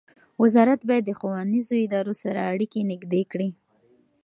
[0.41, 3.49] وزارت باید د ښوونیزو ادارو سره اړیکې نږدې کړي.